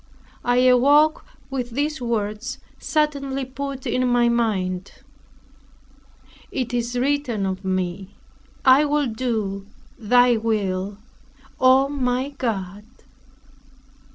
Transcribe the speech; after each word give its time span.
I 0.43 0.57
awoke 0.65 1.25
with 1.51 1.69
these 1.75 2.01
words 2.01 2.57
suddenly 2.79 3.45
put 3.45 3.85
in 3.85 4.07
my 4.07 4.29
mind, 4.29 4.93
"It 6.51 6.73
is 6.73 6.97
written 6.97 7.45
of 7.45 7.63
me, 7.63 8.15
I 8.65 8.83
will 8.83 9.05
do 9.05 9.67
thy 9.99 10.37
will, 10.37 10.97
O 11.59 11.87
my 11.87 12.29
God." 12.29 12.83